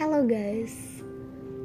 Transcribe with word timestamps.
Halo 0.00 0.24
guys, 0.24 1.04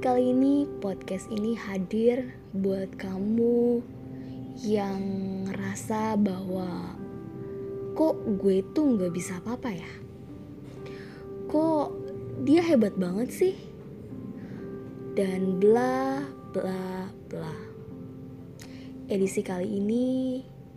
kali 0.03 0.35
ini 0.35 0.67
podcast 0.83 1.31
ini 1.31 1.55
hadir 1.55 2.35
buat 2.51 2.91
kamu 2.99 3.79
yang 4.59 4.99
ngerasa 5.47 6.19
bahwa 6.19 6.99
kok 7.95 8.19
gue 8.35 8.59
tuh 8.75 8.99
nggak 8.99 9.15
bisa 9.15 9.39
apa-apa 9.39 9.79
ya? 9.79 9.91
Kok 11.47 11.87
dia 12.43 12.59
hebat 12.59 12.99
banget 12.99 13.31
sih? 13.31 13.55
Dan 15.15 15.55
bla 15.55 16.19
bla 16.51 17.07
bla. 17.31 17.55
Edisi 19.07 19.47
kali 19.47 19.79
ini 19.79 20.07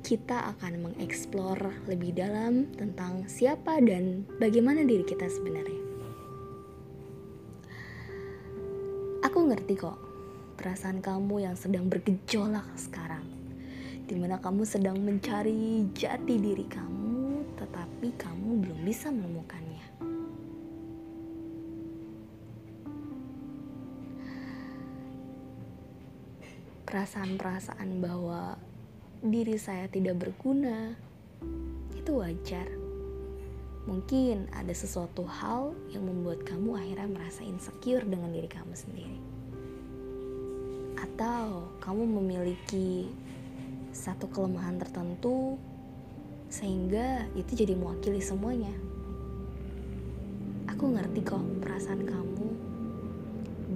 kita 0.06 0.55
akan 0.55 0.95
mengeksplor 0.95 1.91
lebih 1.91 2.15
dalam 2.15 2.70
tentang 2.79 3.27
siapa 3.27 3.83
dan 3.83 4.30
bagaimana 4.38 4.87
diri 4.87 5.02
kita 5.02 5.27
sebenarnya. 5.27 5.88
Aku 9.38 9.47
ngerti 9.55 9.78
kok 9.78 9.95
perasaan 10.59 10.98
kamu 10.98 11.46
yang 11.46 11.55
sedang 11.55 11.87
bergejolak 11.87 12.74
sekarang. 12.74 13.23
Di 14.02 14.19
mana 14.19 14.42
kamu 14.42 14.66
sedang 14.66 14.98
mencari 14.98 15.87
jati 15.95 16.42
diri 16.42 16.66
kamu, 16.66 17.46
tetapi 17.55 18.19
kamu 18.19 18.66
belum 18.66 18.82
bisa 18.82 19.15
menemukannya. 19.15 19.87
Perasaan-perasaan 26.82 28.02
bahwa 28.02 28.59
diri 29.23 29.55
saya 29.55 29.87
tidak 29.87 30.18
berguna 30.18 30.98
itu 31.95 32.10
wajar. 32.10 32.77
Mungkin 33.88 34.52
ada 34.52 34.76
sesuatu 34.76 35.24
hal 35.24 35.73
yang 35.88 36.04
membuat 36.04 36.45
kamu 36.45 36.76
akhirnya 36.76 37.09
merasa 37.09 37.40
insecure 37.40 38.04
dengan 38.04 38.29
diri 38.37 38.45
kamu 38.45 38.76
sendiri. 38.76 39.16
Atau 41.01 41.73
kamu 41.80 42.04
memiliki 42.21 43.09
satu 43.88 44.29
kelemahan 44.29 44.76
tertentu 44.76 45.57
sehingga 46.52 47.32
itu 47.32 47.65
jadi 47.65 47.73
mewakili 47.73 48.21
semuanya. 48.21 48.76
Aku 50.68 50.93
ngerti 50.93 51.24
kok 51.24 51.41
perasaan 51.65 52.04
kamu 52.04 52.48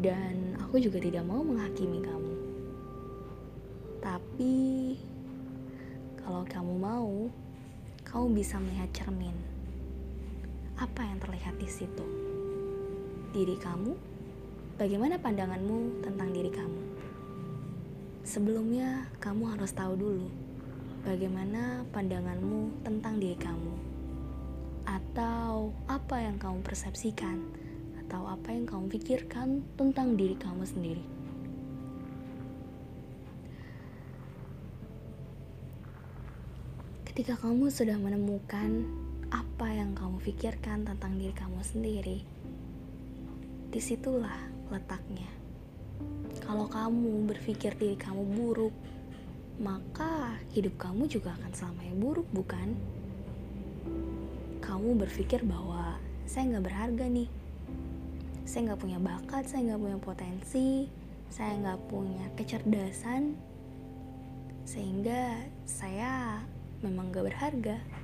dan 0.05 0.61
aku 0.61 0.77
juga 0.77 1.01
tidak 1.01 1.25
mau 1.25 1.41
menghakimi 1.41 2.05
kamu. 2.05 2.35
Tapi 4.05 4.57
kalau 6.21 6.45
kamu 6.45 6.75
mau, 6.77 7.33
kamu 8.05 8.27
bisa 8.37 8.61
melihat 8.61 8.93
cermin 8.93 9.52
apa 10.79 11.01
yang 11.05 11.19
terlihat 11.21 11.59
di 11.61 11.69
situ? 11.69 12.07
Diri 13.33 13.57
kamu? 13.61 13.93
Bagaimana 14.81 15.21
pandanganmu 15.21 16.05
tentang 16.05 16.33
diri 16.33 16.49
kamu? 16.49 16.83
Sebelumnya, 18.23 19.11
kamu 19.19 19.57
harus 19.57 19.75
tahu 19.75 19.99
dulu 19.99 20.29
bagaimana 21.03 21.83
pandanganmu 21.91 22.87
tentang 22.87 23.19
diri 23.19 23.35
kamu, 23.35 23.75
atau 24.87 25.75
apa 25.91 26.17
yang 26.23 26.39
kamu 26.39 26.63
persepsikan, 26.63 27.43
atau 28.07 28.31
apa 28.31 28.55
yang 28.55 28.65
kamu 28.71 28.87
pikirkan 28.87 29.67
tentang 29.75 30.15
diri 30.15 30.39
kamu 30.39 30.63
sendiri. 30.63 31.05
Ketika 37.03 37.37
kamu 37.37 37.69
sudah 37.69 37.99
menemukan 37.99 38.89
apa 39.33 39.65
yang 39.73 39.97
kamu 39.97 40.21
pikirkan 40.21 40.85
tentang 40.85 41.17
diri 41.17 41.33
kamu 41.33 41.65
sendiri, 41.65 42.21
di 43.73 43.81
situlah 43.81 44.37
letaknya. 44.69 45.33
Kalau 46.45 46.69
kamu 46.69 47.33
berpikir 47.33 47.73
diri 47.81 47.97
kamu 47.97 48.29
buruk, 48.37 48.77
maka 49.57 50.37
hidup 50.53 50.77
kamu 50.77 51.09
juga 51.09 51.33
akan 51.41 51.53
selamanya 51.57 51.97
buruk, 51.97 52.29
bukan? 52.29 52.77
Kamu 54.61 55.01
berpikir 55.01 55.41
bahwa 55.49 55.97
saya 56.29 56.53
nggak 56.53 56.67
berharga 56.69 57.05
nih, 57.09 57.29
saya 58.45 58.69
nggak 58.69 58.83
punya 58.85 59.01
bakat, 59.01 59.49
saya 59.49 59.73
nggak 59.73 59.81
punya 59.81 59.99
potensi, 60.05 60.69
saya 61.33 61.57
nggak 61.57 61.81
punya 61.89 62.27
kecerdasan, 62.37 63.33
sehingga 64.69 65.41
saya 65.65 66.45
memang 66.85 67.09
gak 67.09 67.33
berharga. 67.33 68.02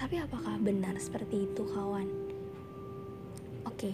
Tapi 0.00 0.16
apakah 0.16 0.56
benar 0.64 0.96
seperti 0.96 1.44
itu 1.44 1.60
kawan? 1.76 2.08
Oke, 3.68 3.92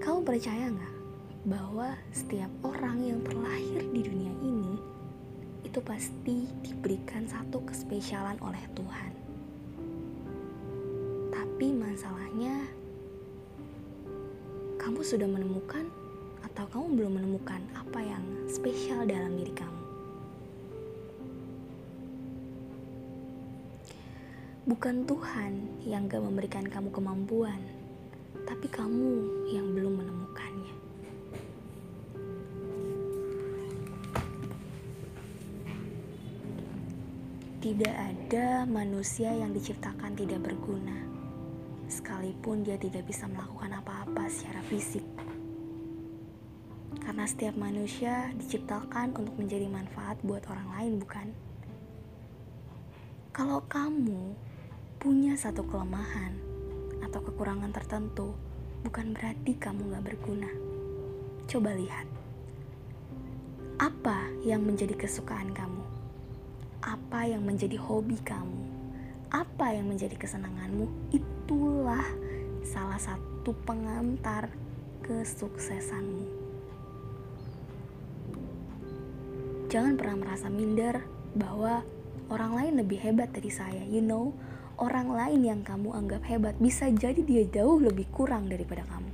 kamu 0.00 0.24
percaya 0.24 0.72
nggak 0.72 0.94
bahwa 1.44 1.92
setiap 2.16 2.48
orang 2.64 2.96
yang 3.04 3.20
terlahir 3.20 3.84
di 3.92 4.00
dunia 4.00 4.32
ini 4.40 4.80
itu 5.68 5.84
pasti 5.84 6.48
diberikan 6.64 7.28
satu 7.28 7.60
kespesialan 7.68 8.40
oleh 8.40 8.64
Tuhan. 8.72 9.12
Tapi 11.36 11.76
masalahnya, 11.76 12.72
kamu 14.80 15.04
sudah 15.04 15.28
menemukan 15.28 15.92
atau 16.40 16.64
kamu 16.72 17.04
belum 17.04 17.12
menemukan 17.20 17.60
apa 17.76 18.00
yang 18.00 18.24
spesial 18.48 19.04
dalam 19.04 19.36
diri 19.36 19.52
kamu? 19.52 19.85
Bukan 24.66 25.06
Tuhan 25.06 25.78
yang 25.86 26.10
gak 26.10 26.18
memberikan 26.18 26.66
kamu 26.66 26.90
kemampuan, 26.90 27.62
tapi 28.50 28.66
kamu 28.66 29.22
yang 29.46 29.70
belum 29.70 29.94
menemukannya. 30.02 30.74
Tidak 37.62 37.94
ada 37.94 38.66
manusia 38.66 39.30
yang 39.38 39.54
diciptakan 39.54 40.18
tidak 40.18 40.42
berguna, 40.42 40.98
sekalipun 41.86 42.66
dia 42.66 42.74
tidak 42.74 43.06
bisa 43.06 43.30
melakukan 43.30 43.70
apa-apa 43.70 44.26
secara 44.26 44.66
fisik. 44.66 45.06
Karena 47.06 47.22
setiap 47.22 47.54
manusia 47.54 48.34
diciptakan 48.34 49.14
untuk 49.14 49.38
menjadi 49.38 49.70
manfaat 49.70 50.18
buat 50.26 50.42
orang 50.50 50.68
lain, 50.74 50.92
bukan? 50.98 51.30
Kalau 53.30 53.62
kamu 53.70 54.45
punya 55.06 55.38
satu 55.38 55.62
kelemahan 55.70 56.34
atau 56.98 57.22
kekurangan 57.22 57.70
tertentu, 57.70 58.34
bukan 58.82 59.14
berarti 59.14 59.54
kamu 59.54 59.94
gak 59.94 60.02
berguna. 60.02 60.50
Coba 61.46 61.78
lihat, 61.78 62.10
apa 63.78 64.26
yang 64.42 64.66
menjadi 64.66 64.98
kesukaan 64.98 65.54
kamu? 65.54 65.78
Apa 66.82 67.22
yang 67.22 67.46
menjadi 67.46 67.78
hobi 67.78 68.18
kamu? 68.18 68.66
Apa 69.30 69.78
yang 69.78 69.86
menjadi 69.86 70.18
kesenanganmu? 70.18 70.90
Itulah 71.14 72.02
salah 72.66 72.98
satu 72.98 73.54
pengantar 73.62 74.50
kesuksesanmu. 75.06 76.26
Jangan 79.70 79.94
pernah 79.94 80.18
merasa 80.18 80.50
minder 80.50 80.98
bahwa 81.38 81.86
orang 82.26 82.58
lain 82.58 82.82
lebih 82.82 82.98
hebat 83.06 83.30
dari 83.30 83.54
saya. 83.54 83.86
You 83.86 84.02
know, 84.02 84.34
orang 84.76 85.08
lain 85.08 85.40
yang 85.44 85.60
kamu 85.64 85.92
anggap 85.96 86.22
hebat 86.28 86.56
bisa 86.60 86.92
jadi 86.92 87.20
dia 87.24 87.44
jauh 87.48 87.80
lebih 87.80 88.04
kurang 88.12 88.52
daripada 88.52 88.84
kamu. 88.84 89.12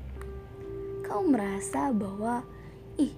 Kamu 1.07 1.25
merasa 1.31 1.95
bahwa, 1.95 2.43
ih, 2.99 3.15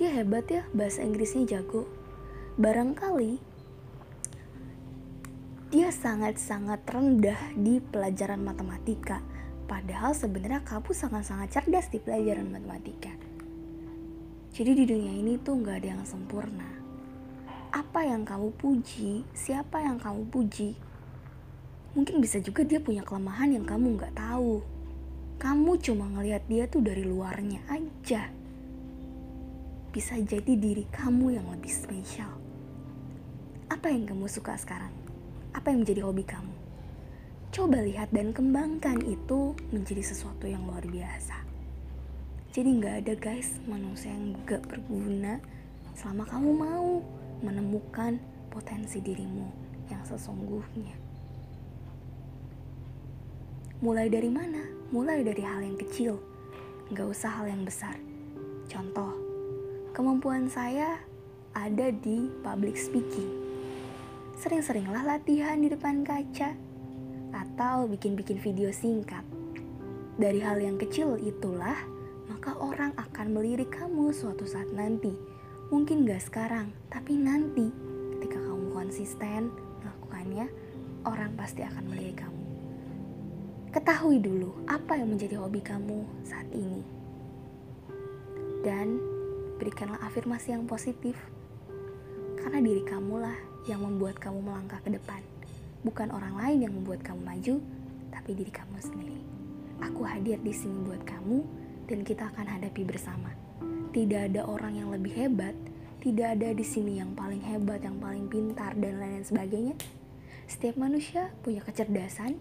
dia 0.00 0.10
hebat 0.12 0.48
ya, 0.48 0.64
bahasa 0.72 1.04
Inggrisnya 1.04 1.44
jago. 1.44 1.84
Barangkali 2.56 3.40
dia 5.72 5.88
sangat-sangat 5.88 6.84
rendah 6.84 7.56
di 7.56 7.80
pelajaran 7.80 8.44
matematika, 8.44 9.24
padahal 9.64 10.12
sebenarnya 10.12 10.60
kamu 10.68 10.92
sangat-sangat 10.92 11.48
cerdas 11.48 11.88
di 11.88 11.96
pelajaran 11.96 12.52
matematika. 12.52 13.08
Jadi 14.52 14.72
di 14.76 14.84
dunia 14.84 15.16
ini 15.16 15.40
tuh 15.40 15.64
nggak 15.64 15.80
ada 15.80 15.88
yang 15.96 16.04
sempurna. 16.04 16.68
Apa 17.72 18.04
yang 18.04 18.28
kamu 18.28 18.52
puji, 18.60 19.24
siapa 19.32 19.80
yang 19.80 19.96
kamu 19.96 20.28
puji, 20.28 20.76
mungkin 21.92 22.24
bisa 22.24 22.40
juga 22.40 22.64
dia 22.64 22.80
punya 22.80 23.04
kelemahan 23.04 23.52
yang 23.52 23.64
kamu 23.68 24.00
nggak 24.00 24.16
tahu. 24.16 24.64
Kamu 25.36 25.74
cuma 25.82 26.06
ngelihat 26.08 26.46
dia 26.46 26.64
tuh 26.70 26.80
dari 26.80 27.04
luarnya 27.04 27.60
aja. 27.68 28.30
Bisa 29.92 30.16
jadi 30.16 30.52
diri 30.56 30.88
kamu 30.88 31.36
yang 31.36 31.46
lebih 31.52 31.68
spesial. 31.68 32.32
Apa 33.68 33.92
yang 33.92 34.08
kamu 34.08 34.24
suka 34.28 34.56
sekarang? 34.56 34.92
Apa 35.52 35.72
yang 35.72 35.84
menjadi 35.84 36.06
hobi 36.06 36.24
kamu? 36.24 36.54
Coba 37.52 37.84
lihat 37.84 38.08
dan 38.16 38.32
kembangkan 38.32 39.04
itu 39.04 39.52
menjadi 39.68 40.00
sesuatu 40.00 40.48
yang 40.48 40.64
luar 40.64 40.88
biasa. 40.88 41.36
Jadi 42.52 42.68
nggak 42.80 42.94
ada 43.04 43.14
guys 43.16 43.60
manusia 43.68 44.12
yang 44.12 44.36
gak 44.48 44.64
berguna 44.68 45.40
selama 45.92 46.24
kamu 46.28 46.50
mau 46.52 46.88
menemukan 47.44 48.16
potensi 48.48 49.00
dirimu 49.04 49.48
yang 49.92 50.00
sesungguhnya. 50.04 51.11
Mulai 53.82 54.06
dari 54.14 54.30
mana? 54.30 54.62
Mulai 54.94 55.26
dari 55.26 55.42
hal 55.42 55.58
yang 55.58 55.74
kecil. 55.74 56.14
Gak 56.94 57.02
usah 57.02 57.42
hal 57.42 57.50
yang 57.50 57.66
besar. 57.66 57.98
Contoh, 58.70 59.10
kemampuan 59.90 60.46
saya 60.46 61.02
ada 61.50 61.90
di 61.90 62.30
public 62.46 62.78
speaking. 62.78 63.26
Sering-seringlah 64.38 65.02
latihan 65.02 65.58
di 65.58 65.66
depan 65.66 66.06
kaca 66.06 66.54
atau 67.34 67.90
bikin-bikin 67.90 68.38
video 68.38 68.70
singkat. 68.70 69.26
Dari 70.14 70.38
hal 70.38 70.62
yang 70.62 70.78
kecil 70.78 71.18
itulah, 71.18 71.82
maka 72.30 72.54
orang 72.62 72.94
akan 72.94 73.34
melirik 73.34 73.74
kamu 73.74 74.14
suatu 74.14 74.46
saat 74.46 74.70
nanti. 74.70 75.10
Mungkin 75.74 76.06
gak 76.06 76.22
sekarang, 76.30 76.70
tapi 76.86 77.18
nanti 77.18 77.66
ketika 78.14 78.38
kamu 78.38 78.70
konsisten 78.70 79.50
melakukannya, 79.82 80.46
orang 81.02 81.34
pasti 81.34 81.66
akan 81.66 81.82
melirik 81.90 82.22
kamu. 82.22 82.41
Ketahui 83.72 84.20
dulu 84.20 84.52
apa 84.68 85.00
yang 85.00 85.16
menjadi 85.16 85.40
hobi 85.40 85.64
kamu 85.64 86.04
saat 86.28 86.44
ini. 86.52 86.84
Dan 88.60 89.00
berikanlah 89.56 89.96
afirmasi 90.04 90.52
yang 90.52 90.68
positif. 90.68 91.16
Karena 92.36 92.60
diri 92.60 92.84
kamulah 92.84 93.32
yang 93.64 93.80
membuat 93.80 94.20
kamu 94.20 94.44
melangkah 94.44 94.76
ke 94.84 94.92
depan. 94.92 95.24
Bukan 95.88 96.12
orang 96.12 96.36
lain 96.36 96.68
yang 96.68 96.72
membuat 96.76 97.00
kamu 97.00 97.24
maju, 97.24 97.54
tapi 98.12 98.30
diri 98.36 98.52
kamu 98.52 98.76
sendiri. 98.76 99.20
Aku 99.88 100.04
hadir 100.04 100.36
di 100.44 100.52
sini 100.52 100.76
buat 100.84 101.00
kamu 101.08 101.40
dan 101.88 102.04
kita 102.04 102.28
akan 102.28 102.44
hadapi 102.44 102.84
bersama. 102.84 103.32
Tidak 103.96 104.36
ada 104.36 104.44
orang 104.52 104.84
yang 104.84 104.92
lebih 104.92 105.16
hebat, 105.16 105.56
tidak 106.04 106.36
ada 106.36 106.52
di 106.52 106.60
sini 106.60 107.00
yang 107.00 107.16
paling 107.16 107.40
hebat, 107.40 107.80
yang 107.80 107.96
paling 107.96 108.28
pintar 108.28 108.76
dan 108.76 109.00
lain-lain 109.00 109.24
sebagainya. 109.24 109.80
Setiap 110.44 110.76
manusia 110.76 111.32
punya 111.40 111.64
kecerdasan, 111.64 112.36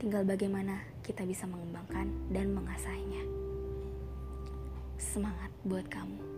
Tinggal 0.00 0.24
bagaimana 0.24 0.80
kita 1.04 1.28
bisa 1.28 1.44
mengembangkan 1.44 2.08
dan 2.32 2.56
mengasahnya. 2.56 3.20
Semangat 4.96 5.52
buat 5.60 5.84
kamu. 5.92 6.29